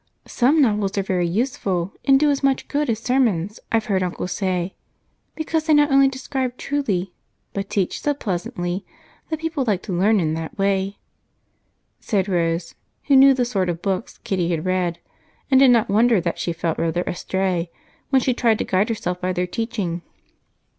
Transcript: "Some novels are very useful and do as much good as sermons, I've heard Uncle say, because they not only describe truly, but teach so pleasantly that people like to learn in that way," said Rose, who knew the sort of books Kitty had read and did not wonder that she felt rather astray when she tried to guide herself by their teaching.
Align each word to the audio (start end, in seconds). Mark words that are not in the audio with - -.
"Some 0.25 0.63
novels 0.63 0.97
are 0.97 1.03
very 1.03 1.27
useful 1.27 1.93
and 2.05 2.19
do 2.19 2.31
as 2.31 2.41
much 2.41 2.67
good 2.67 2.89
as 2.89 2.97
sermons, 2.97 3.59
I've 3.71 3.85
heard 3.85 4.01
Uncle 4.01 4.27
say, 4.27 4.73
because 5.35 5.65
they 5.67 5.75
not 5.75 5.91
only 5.91 6.07
describe 6.07 6.57
truly, 6.57 7.13
but 7.53 7.69
teach 7.69 8.01
so 8.01 8.15
pleasantly 8.15 8.83
that 9.29 9.39
people 9.39 9.63
like 9.63 9.83
to 9.83 9.95
learn 9.95 10.19
in 10.19 10.33
that 10.33 10.57
way," 10.57 10.97
said 11.99 12.27
Rose, 12.27 12.73
who 13.09 13.15
knew 13.15 13.35
the 13.35 13.45
sort 13.45 13.69
of 13.69 13.83
books 13.83 14.17
Kitty 14.23 14.49
had 14.49 14.65
read 14.65 14.97
and 15.51 15.59
did 15.59 15.69
not 15.69 15.87
wonder 15.87 16.19
that 16.19 16.39
she 16.39 16.51
felt 16.51 16.79
rather 16.79 17.03
astray 17.03 17.69
when 18.09 18.23
she 18.23 18.33
tried 18.33 18.57
to 18.57 18.63
guide 18.65 18.89
herself 18.89 19.21
by 19.21 19.31
their 19.31 19.45
teaching. 19.45 20.01